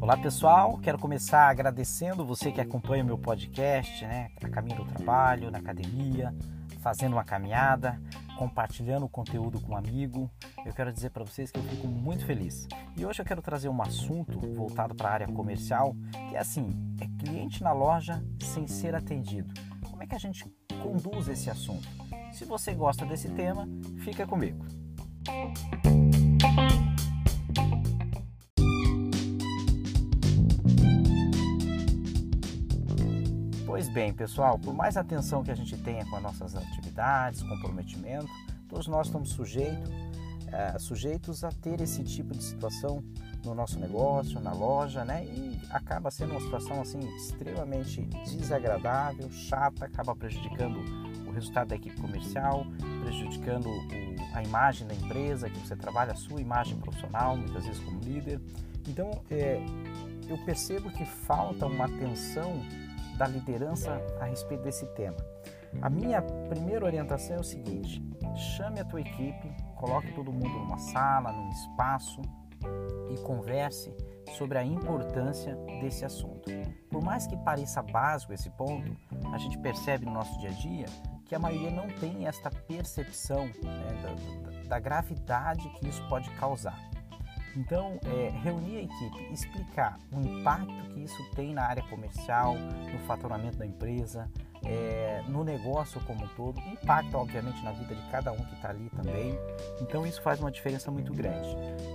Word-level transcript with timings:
Olá 0.00 0.16
pessoal, 0.16 0.76
quero 0.78 0.98
começar 0.98 1.48
agradecendo 1.48 2.24
você 2.24 2.50
que 2.50 2.60
acompanha 2.60 3.04
o 3.04 3.06
meu 3.06 3.16
podcast, 3.16 4.04
né, 4.04 4.30
a 4.42 4.48
caminho 4.48 4.78
do 4.78 4.84
trabalho, 4.86 5.50
na 5.50 5.58
academia, 5.58 6.34
fazendo 6.80 7.12
uma 7.12 7.22
caminhada, 7.22 8.00
compartilhando 8.36 9.04
o 9.04 9.08
conteúdo 9.08 9.60
com 9.60 9.72
um 9.72 9.76
amigo. 9.76 10.28
Eu 10.64 10.72
quero 10.72 10.92
dizer 10.92 11.10
para 11.10 11.22
vocês 11.22 11.52
que 11.52 11.60
eu 11.60 11.62
fico 11.62 11.86
muito 11.86 12.24
feliz. 12.24 12.66
E 12.96 13.04
hoje 13.04 13.20
eu 13.20 13.24
quero 13.24 13.42
trazer 13.42 13.68
um 13.68 13.82
assunto 13.82 14.40
voltado 14.54 14.94
para 14.94 15.10
a 15.10 15.12
área 15.12 15.28
comercial, 15.28 15.94
que 16.28 16.34
é 16.34 16.40
assim, 16.40 16.70
é 17.00 17.06
cliente 17.22 17.62
na 17.62 17.72
loja 17.72 18.24
sem 18.40 18.66
ser 18.66 18.94
atendido. 18.94 19.52
Como 19.88 20.02
é 20.02 20.06
que 20.06 20.14
a 20.14 20.18
gente 20.18 20.44
conduz 20.82 21.28
esse 21.28 21.50
assunto? 21.50 21.86
Se 22.32 22.44
você 22.44 22.72
gosta 22.72 23.04
desse 23.04 23.28
tema, 23.28 23.68
fica 23.98 24.26
comigo. 24.26 24.79
Pois 33.66 33.88
bem, 33.88 34.12
pessoal, 34.12 34.58
por 34.58 34.74
mais 34.74 34.96
atenção 34.96 35.42
que 35.42 35.50
a 35.50 35.54
gente 35.54 35.76
tenha 35.78 36.04
com 36.04 36.16
as 36.16 36.22
nossas 36.22 36.54
atividades, 36.54 37.42
comprometimento, 37.42 38.28
todos 38.68 38.86
nós 38.86 39.06
estamos 39.06 39.30
sujeitos, 39.30 39.90
é, 40.48 40.78
sujeitos 40.78 41.44
a 41.44 41.50
ter 41.50 41.80
esse 41.80 42.04
tipo 42.04 42.34
de 42.34 42.42
situação 42.42 43.02
no 43.44 43.54
nosso 43.54 43.78
negócio, 43.78 44.38
na 44.40 44.52
loja, 44.52 45.04
né? 45.04 45.24
E 45.24 45.60
acaba 45.70 46.10
sendo 46.10 46.32
uma 46.32 46.40
situação 46.40 46.80
assim 46.80 46.98
extremamente 47.16 48.02
desagradável, 48.24 49.30
chata, 49.30 49.86
acaba 49.86 50.14
prejudicando 50.14 50.78
o 51.26 51.30
resultado 51.30 51.68
da 51.68 51.76
equipe 51.76 51.98
comercial, 52.00 52.66
prejudicando 53.02 53.66
o, 53.66 54.19
a 54.34 54.42
imagem 54.42 54.86
da 54.86 54.94
empresa 54.94 55.48
que 55.48 55.58
você 55.58 55.76
trabalha, 55.76 56.12
a 56.12 56.16
sua 56.16 56.40
imagem 56.40 56.76
profissional, 56.78 57.36
muitas 57.36 57.64
vezes 57.66 57.82
como 57.82 58.00
líder. 58.00 58.40
Então, 58.86 59.10
é, 59.30 59.60
eu 60.28 60.38
percebo 60.44 60.90
que 60.90 61.04
falta 61.04 61.66
uma 61.66 61.86
atenção 61.86 62.52
da 63.16 63.26
liderança 63.26 64.00
a 64.20 64.24
respeito 64.24 64.62
desse 64.62 64.86
tema. 64.94 65.16
A 65.82 65.90
minha 65.90 66.22
primeira 66.22 66.84
orientação 66.84 67.36
é 67.36 67.40
o 67.40 67.44
seguinte: 67.44 68.02
chame 68.56 68.80
a 68.80 68.84
tua 68.84 69.00
equipe, 69.00 69.50
coloque 69.76 70.12
todo 70.12 70.32
mundo 70.32 70.48
numa 70.48 70.78
sala, 70.78 71.32
num 71.32 71.50
espaço 71.50 72.22
e 73.12 73.18
converse 73.22 73.94
sobre 74.36 74.58
a 74.58 74.64
importância 74.64 75.54
desse 75.80 76.04
assunto. 76.04 76.50
Por 76.88 77.02
mais 77.02 77.26
que 77.26 77.36
pareça 77.36 77.82
básico 77.82 78.32
esse 78.32 78.50
ponto, 78.50 78.96
a 79.32 79.38
gente 79.38 79.58
percebe 79.58 80.06
no 80.06 80.12
nosso 80.12 80.38
dia 80.38 80.50
a 80.50 80.52
dia 80.52 80.86
que 81.30 81.34
a 81.36 81.38
maioria 81.38 81.70
não 81.70 81.86
tem 81.88 82.26
esta 82.26 82.50
percepção 82.50 83.46
né, 83.62 84.02
da, 84.02 84.50
da, 84.50 84.62
da 84.66 84.78
gravidade 84.80 85.70
que 85.78 85.86
isso 85.86 86.02
pode 86.08 86.28
causar. 86.30 86.76
Então, 87.56 88.00
é, 88.04 88.30
reunir 88.42 88.78
a 88.78 88.82
equipe, 88.82 89.32
explicar 89.32 89.96
o 90.12 90.20
impacto 90.20 90.88
que 90.92 91.04
isso 91.04 91.30
tem 91.36 91.54
na 91.54 91.62
área 91.62 91.84
comercial, 91.84 92.56
no 92.56 92.98
faturamento 93.06 93.58
da 93.58 93.64
empresa, 93.64 94.28
é, 94.70 95.24
no 95.26 95.42
negócio 95.42 96.00
como 96.06 96.24
um 96.24 96.28
todo, 96.28 96.60
impacta 96.60 97.18
obviamente 97.18 97.60
na 97.64 97.72
vida 97.72 97.94
de 97.94 98.10
cada 98.10 98.30
um 98.30 98.36
que 98.36 98.54
está 98.54 98.70
ali 98.70 98.88
também. 98.90 99.36
Então 99.80 100.06
isso 100.06 100.22
faz 100.22 100.38
uma 100.38 100.50
diferença 100.50 100.90
muito 100.90 101.12
grande. 101.12 101.48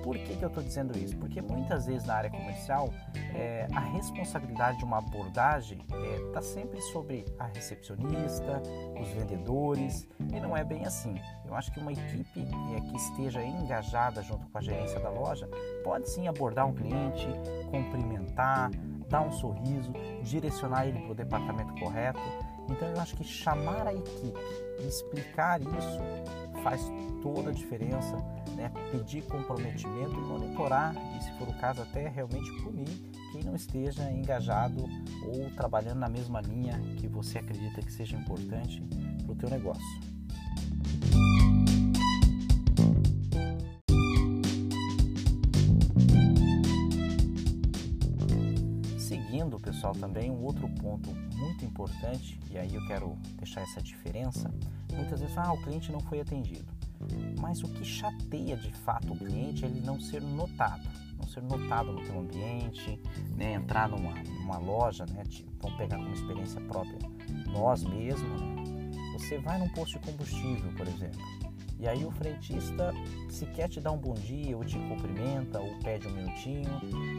Por 0.04 0.18
que, 0.18 0.36
que 0.36 0.44
eu 0.44 0.50
estou 0.50 0.62
dizendo 0.62 0.98
isso? 0.98 1.16
Porque 1.18 1.42
muitas 1.42 1.86
vezes 1.86 2.06
na 2.06 2.16
área 2.16 2.30
comercial 2.30 2.94
é, 3.34 3.68
a 3.74 3.80
responsabilidade 3.80 4.80
de 4.80 4.84
uma 4.84 4.98
abordagem 4.98 5.80
está 6.28 6.40
é, 6.40 6.44
sempre 6.44 6.82
sobre 6.82 7.26
a 7.40 7.46
recepcionista, 7.46 8.62
os 9.00 9.08
vendedores 9.10 10.06
e 10.34 10.40
não 10.40 10.56
é 10.56 10.64
bem 10.64 10.86
assim. 10.86 11.16
Eu 11.46 11.56
acho 11.56 11.72
que 11.72 11.80
uma 11.80 11.94
equipe 11.94 12.42
é, 12.76 12.82
que 12.82 12.98
esteja 12.98 13.42
engajada 13.42 14.22
junto 14.22 14.48
com 14.48 14.58
a 14.58 14.62
gerência 14.62 15.00
da 15.00 15.10
loja 15.10 15.48
pode 15.84 16.10
sim 16.10 16.28
abordar 16.28 16.68
um 16.68 16.74
cliente, 16.74 17.28
cumprimentar, 17.72 18.70
dar 19.08 19.22
um 19.22 19.32
sorriso, 19.32 19.94
direcionar 20.24 20.88
ele 20.88 21.00
para 21.00 21.12
o 21.12 21.16
departamento 21.16 21.74
correto 21.80 22.20
então 22.70 22.88
eu 22.90 23.00
acho 23.00 23.16
que 23.16 23.24
chamar 23.24 23.88
a 23.88 23.94
equipe 23.94 24.40
e 24.80 24.88
explicar 24.88 25.62
isso 25.62 26.62
faz 26.64 26.82
toda 27.22 27.50
a 27.50 27.54
diferença, 27.54 28.16
né? 28.56 28.72
pedir 28.92 29.24
comprometimento, 29.24 30.14
monitorar 30.14 30.96
e, 31.16 31.24
se 31.24 31.32
for 31.38 31.48
o 31.48 31.54
caso, 31.60 31.82
até 31.82 32.08
realmente 32.08 32.52
punir 32.64 32.88
quem 33.32 33.44
não 33.44 33.56
esteja 33.56 34.12
engajado 34.12 34.84
ou 35.26 35.50
trabalhando 35.56 36.00
na 36.00 36.10
mesma 36.10 36.42
linha 36.42 36.80
que 36.98 37.08
você 37.08 37.40
acredita 37.40 37.82
que 37.82 37.92
seja 37.92 38.16
importante 38.16 38.82
para 39.24 39.32
o 39.32 39.36
teu 39.36 39.50
negócio. 39.50 40.15
Pessoal, 49.60 49.94
também 49.94 50.32
um 50.32 50.44
outro 50.44 50.68
ponto 50.70 51.14
muito 51.36 51.66
importante, 51.66 52.40
e 52.50 52.58
aí 52.58 52.74
eu 52.74 52.86
quero 52.88 53.18
deixar 53.38 53.62
essa 53.62 53.82
diferença. 53.82 54.54
Muitas 54.94 55.20
vezes, 55.20 55.38
ah, 55.38 55.54
o 55.54 55.62
cliente 55.62 55.92
não 55.92 56.00
foi 56.00 56.20
atendido. 56.20 56.66
Mas 57.40 57.62
o 57.64 57.68
que 57.68 57.84
chateia 57.84 58.56
de 58.56 58.72
fato 58.72 59.14
o 59.14 59.18
cliente 59.18 59.66
é 59.66 59.68
ele 59.68 59.82
não 59.82 60.00
ser 60.00 60.22
notado, 60.22 60.88
não 61.18 61.28
ser 61.28 61.42
notado 61.44 61.92
no 61.92 62.04
teu 62.04 62.20
ambiente, 62.20 63.00
né? 63.36 63.54
entrar 63.54 63.90
numa, 63.90 64.14
numa 64.24 64.58
loja, 64.58 65.06
né? 65.06 65.24
vamos 65.60 65.78
pegar 65.78 65.98
como 65.98 66.14
experiência 66.14 66.62
própria 66.62 66.98
nós 67.48 67.84
mesmos. 67.84 68.42
Né? 68.42 68.92
Você 69.14 69.38
vai 69.38 69.58
num 69.58 69.70
posto 69.70 70.00
de 70.00 70.06
combustível, 70.06 70.72
por 70.74 70.88
exemplo, 70.88 71.20
e 71.80 71.88
aí 71.88 72.06
o 72.06 72.12
frentista 72.12 72.94
se 73.30 73.46
quer 73.48 73.68
te 73.68 73.80
dar 73.80 73.92
um 73.92 73.98
bom 73.98 74.14
dia, 74.14 74.56
ou 74.56 74.64
te 74.64 74.78
cumprimenta, 74.78 75.60
ou 75.60 75.78
pede 75.80 76.08
um 76.08 76.12
minutinho. 76.12 76.70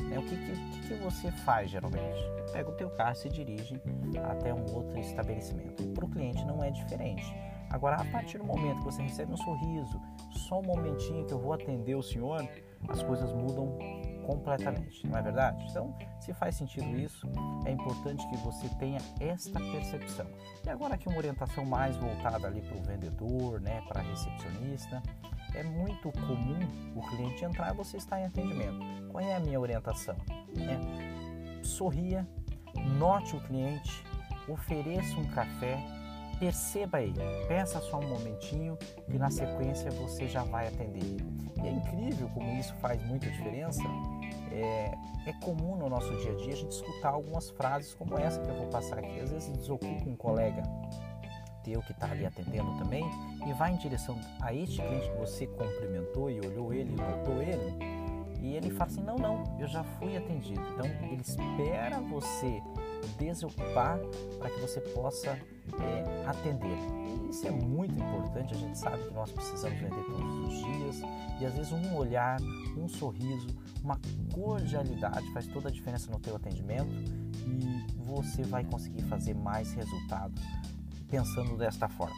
Né? 0.09 0.19
O 0.19 0.23
que, 0.23 0.37
que, 0.37 0.89
que 0.89 0.95
você 1.03 1.31
faz 1.31 1.71
geralmente? 1.71 2.19
Pega 2.53 2.71
o 2.71 2.75
teu 2.75 2.91
carro 2.91 3.13
e 3.13 3.17
se 3.17 3.29
dirige 3.29 3.81
até 4.31 4.53
um 4.53 4.65
outro 4.75 4.99
estabelecimento. 4.99 5.87
Para 5.89 6.05
o 6.05 6.09
cliente 6.09 6.45
não 6.45 6.63
é 6.65 6.71
diferente. 6.71 7.25
Agora, 7.71 7.97
a 7.97 8.05
partir 8.07 8.39
do 8.39 8.45
momento 8.45 8.79
que 8.79 8.85
você 8.85 9.03
recebe 9.03 9.33
um 9.33 9.37
sorriso, 9.37 10.01
só 10.49 10.61
um 10.61 10.63
momentinho 10.63 11.27
que 11.27 11.35
eu 11.35 11.39
vou 11.39 11.53
atender 11.53 11.95
o 11.95 12.03
senhor, 12.03 12.49
as 12.89 13.03
coisas 13.03 13.33
mudam 13.33 13.77
completamente, 14.27 15.07
não 15.07 15.17
é 15.17 15.23
verdade? 15.23 15.65
Então, 15.71 15.95
se 16.21 16.35
faz 16.35 16.57
sentido 16.57 16.99
isso, 16.99 17.27
é 17.65 17.71
importante 17.71 18.29
que 18.29 18.37
você 18.39 18.69
tenha 18.79 18.99
esta 19.21 19.59
percepção. 19.61 20.27
E 20.65 20.69
agora 20.69 20.95
aqui 20.95 21.09
uma 21.09 21.19
orientação 21.19 21.65
mais 21.65 21.97
voltada 21.97 22.49
ali 22.49 22.61
para 22.61 22.77
o 22.77 22.83
vendedor, 22.83 23.61
né, 23.61 23.81
para 23.89 24.01
a 24.01 24.05
recepcionista, 24.05 25.01
é 25.55 25.63
muito 25.63 26.11
comum 26.13 26.59
o 26.95 27.03
cliente 27.09 27.45
entrar 27.45 27.73
e 27.73 27.77
você 27.77 27.97
está 27.97 28.21
em 28.21 28.27
atendimento. 28.27 28.79
Qual 29.11 29.23
é 29.23 29.37
a 29.37 29.41
minha 29.41 29.61
orientação? 29.61 30.17
É, 30.59 31.63
sorria, 31.63 32.27
note 32.99 33.37
o 33.37 33.41
cliente, 33.41 34.05
ofereça 34.49 35.17
um 35.17 35.27
café, 35.29 35.79
perceba 36.39 37.01
ele, 37.01 37.19
peça 37.49 37.81
só 37.81 37.99
um 37.99 38.09
momentinho 38.09 38.77
e 39.09 39.17
na 39.19 39.31
sequência 39.31 39.91
você 39.93 40.29
já 40.29 40.43
vai 40.43 40.69
atender. 40.69 41.17
E 41.63 41.67
é 41.67 41.71
incrível 41.71 42.29
como 42.35 42.53
isso 42.59 42.75
faz 42.75 43.03
muita 43.07 43.31
diferença 43.31 43.83
é, 44.59 44.99
é, 45.27 45.33
comum 45.45 45.77
no 45.77 45.89
nosso 45.89 46.15
dia 46.17 46.33
a 46.33 46.35
dia 46.37 46.53
a 46.53 46.57
gente 46.57 46.73
escutar 46.73 47.11
algumas 47.11 47.51
frases 47.51 47.95
como 47.95 48.19
essa 48.19 48.41
que 48.41 48.49
eu 48.49 48.55
vou 48.55 48.69
passar 48.69 48.99
aqui. 48.99 49.21
Às 49.21 49.31
vezes 49.31 49.57
desocupa 49.57 50.09
um 50.09 50.17
colega 50.17 50.63
teu 51.63 51.83
que 51.83 51.93
está 51.93 52.11
ali 52.11 52.25
atendendo 52.25 52.79
também 52.79 53.05
e 53.47 53.53
vai 53.53 53.73
em 53.73 53.77
direção 53.77 54.19
a 54.41 54.55
este 54.55 54.81
cliente 54.81 55.11
que 55.11 55.19
você 55.19 55.47
cumprimentou 55.47 56.31
e 56.31 56.39
olhou 56.41 56.73
ele, 56.73 56.95
notou 56.95 57.43
ele, 57.43 57.77
e 58.41 58.55
ele 58.55 58.71
fala 58.71 58.91
assim: 58.91 59.03
não, 59.03 59.17
não, 59.17 59.59
eu 59.59 59.67
já 59.67 59.83
fui 59.83 60.17
atendido. 60.17 60.63
Então 60.75 60.87
ele 60.87 61.23
espera 61.23 62.01
você 62.01 62.63
desocupar 63.19 63.99
para 64.39 64.51
que 64.51 64.61
você 64.61 64.81
possa 64.81 65.39
é, 65.81 66.27
atender. 66.27 66.79
E 67.25 67.31
isso 67.31 67.47
é 67.47 67.51
muito 67.51 67.95
importante, 67.95 68.55
a 68.55 68.57
gente 68.57 68.79
sabe 68.79 69.03
que 69.05 69.15
nós 69.15 69.31
precisamos 69.31 69.79
vender 69.79 70.05
todos 70.05 70.49
os 70.49 70.55
dias 70.65 71.03
e 71.41 71.47
às 71.47 71.55
vezes 71.55 71.73
um 71.73 71.97
olhar, 71.97 72.39
um 72.77 72.89
sorriso, 72.89 73.49
uma 73.83 74.01
cordialidade 74.33 75.31
faz 75.33 75.47
toda 75.49 75.69
a 75.69 75.73
diferença 75.73 76.11
no 76.11 76.19
teu 76.19 76.37
atendimento 76.37 76.91
e 77.47 78.05
você 78.05 78.43
vai 78.43 78.65
conseguir 78.65 79.03
fazer 79.03 79.35
mais 79.35 79.73
resultado 79.73 80.35
pensando 81.09 81.57
desta 81.57 81.89
forma. 81.89 82.17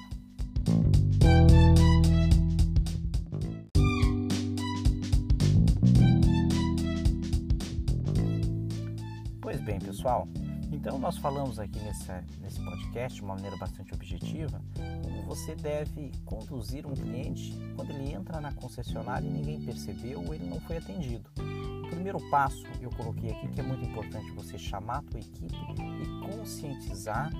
Pois 9.40 9.60
bem, 9.62 9.78
pessoal, 9.78 10.28
então, 10.80 10.96
nós 10.96 11.18
falamos 11.18 11.58
aqui 11.58 11.76
nesse, 11.80 12.60
podcast 12.62 13.18
de 13.18 13.24
uma 13.24 13.34
maneira 13.34 13.56
bastante 13.56 13.92
objetiva 13.92 14.62
como 15.02 15.22
você 15.24 15.56
deve 15.56 16.12
conduzir 16.24 16.86
um 16.86 16.94
cliente 16.94 17.52
quando 17.74 17.90
ele 17.90 18.12
entra 18.12 18.40
na 18.40 18.52
concessionária 18.52 19.26
e 19.26 19.30
ninguém 19.30 19.60
percebeu 19.60 20.22
ou 20.24 20.32
ele 20.32 20.48
não 20.48 20.60
foi 20.60 20.76
atendido. 20.76 21.28
O 21.84 21.90
primeiro 21.90 22.20
passo 22.30 22.62
eu 22.80 22.90
coloquei 22.90 23.32
aqui 23.32 23.48
que 23.48 23.60
é 23.60 23.62
muito 23.64 23.84
importante 23.84 24.30
você 24.30 24.56
chamar 24.56 24.98
a 24.98 25.02
tua 25.02 25.18
equipe 25.18 25.56
e 26.00 26.32
conscientizar 26.32 27.32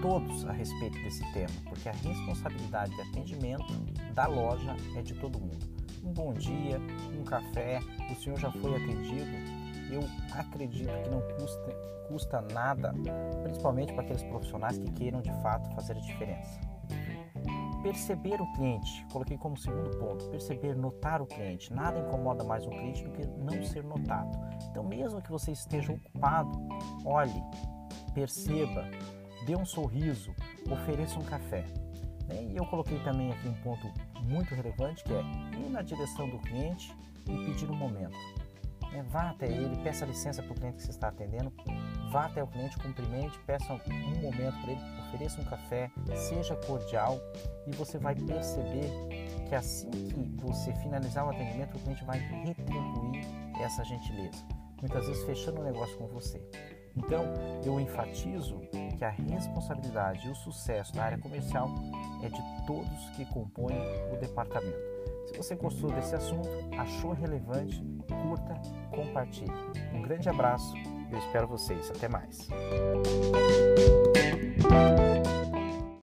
todos 0.00 0.46
a 0.46 0.52
respeito 0.52 0.96
desse 1.02 1.22
tema, 1.34 1.54
porque 1.68 1.90
a 1.90 1.92
responsabilidade 1.92 2.94
de 2.94 3.00
atendimento 3.02 3.74
da 4.14 4.26
loja 4.26 4.74
é 4.96 5.02
de 5.02 5.12
todo 5.12 5.38
mundo. 5.38 5.66
um 6.02 6.14
bom 6.14 6.32
dia, 6.32 6.80
um 7.18 7.24
café, 7.24 7.80
o 8.10 8.14
senhor 8.22 8.38
já 8.38 8.50
foi 8.50 8.74
atendido, 8.74 9.53
eu 9.90 10.00
acredito 10.32 10.88
que 11.02 11.10
não 11.10 11.20
custa, 11.36 11.72
custa 12.08 12.40
nada, 12.52 12.94
principalmente 13.42 13.92
para 13.92 14.02
aqueles 14.02 14.22
profissionais 14.24 14.78
que 14.78 14.90
queiram 14.92 15.20
de 15.20 15.32
fato 15.42 15.68
fazer 15.74 15.92
a 15.96 16.00
diferença. 16.00 16.60
Perceber 17.82 18.40
o 18.40 18.52
cliente, 18.54 19.04
coloquei 19.12 19.36
como 19.36 19.58
segundo 19.58 19.90
ponto, 19.98 20.24
perceber, 20.30 20.74
notar 20.74 21.20
o 21.20 21.26
cliente. 21.26 21.70
Nada 21.70 21.98
incomoda 21.98 22.42
mais 22.42 22.66
um 22.66 22.70
cliente 22.70 23.04
do 23.04 23.10
que 23.10 23.26
não 23.26 23.62
ser 23.62 23.84
notado. 23.84 24.30
Então, 24.70 24.82
mesmo 24.82 25.20
que 25.20 25.30
você 25.30 25.52
esteja 25.52 25.92
ocupado, 25.92 26.50
olhe, 27.04 27.44
perceba, 28.14 28.88
dê 29.44 29.54
um 29.54 29.66
sorriso, 29.66 30.34
ofereça 30.70 31.18
um 31.18 31.24
café. 31.24 31.66
Né? 32.26 32.44
E 32.52 32.56
eu 32.56 32.64
coloquei 32.66 32.98
também 33.00 33.30
aqui 33.30 33.48
um 33.48 33.54
ponto 33.62 33.86
muito 34.22 34.54
relevante 34.54 35.04
que 35.04 35.12
é 35.12 35.20
ir 35.58 35.68
na 35.68 35.82
direção 35.82 36.28
do 36.30 36.38
cliente 36.38 36.90
e 37.28 37.44
pedir 37.44 37.70
um 37.70 37.76
momento. 37.76 38.16
É, 38.94 39.02
vá 39.02 39.30
até 39.30 39.46
ele, 39.46 39.76
peça 39.82 40.06
licença 40.06 40.40
para 40.40 40.52
o 40.52 40.54
cliente 40.54 40.76
que 40.76 40.82
você 40.84 40.90
está 40.90 41.08
atendendo, 41.08 41.52
vá 42.12 42.26
até 42.26 42.42
o 42.42 42.46
cliente, 42.46 42.78
cumprimente, 42.78 43.36
peça 43.40 43.72
um 43.72 44.22
momento 44.22 44.60
para 44.62 44.70
ele, 44.70 44.80
ofereça 45.08 45.40
um 45.40 45.44
café, 45.44 45.90
seja 46.14 46.54
cordial 46.64 47.18
e 47.66 47.72
você 47.74 47.98
vai 47.98 48.14
perceber 48.14 48.88
que 49.48 49.54
assim 49.54 49.90
que 49.90 50.40
você 50.40 50.72
finalizar 50.74 51.26
o 51.26 51.30
atendimento, 51.30 51.76
o 51.76 51.80
cliente 51.80 52.04
vai 52.04 52.18
retribuir 52.18 53.26
essa 53.60 53.84
gentileza, 53.84 54.44
muitas 54.80 55.06
vezes 55.08 55.24
fechando 55.24 55.60
o 55.60 55.64
negócio 55.64 55.96
com 55.98 56.06
você. 56.06 56.40
Então, 56.96 57.24
eu 57.64 57.80
enfatizo 57.80 58.60
que 58.96 59.04
a 59.04 59.10
responsabilidade 59.10 60.28
e 60.28 60.30
o 60.30 60.34
sucesso 60.36 60.94
da 60.94 61.02
área 61.02 61.18
comercial 61.18 61.68
é 62.22 62.28
de 62.28 62.64
todos 62.64 63.10
que 63.16 63.24
compõem 63.26 63.76
o 64.12 64.16
departamento. 64.20 64.93
Se 65.26 65.36
você 65.36 65.54
gostou 65.54 65.90
desse 65.90 66.14
assunto, 66.14 66.48
achou 66.78 67.12
relevante, 67.12 67.82
curta, 68.06 68.54
compartilhe. 68.90 69.52
Um 69.92 70.02
grande 70.02 70.28
abraço 70.28 70.74
eu 71.14 71.18
espero 71.18 71.46
vocês. 71.46 71.90
Até 71.90 72.08
mais. 72.08 72.48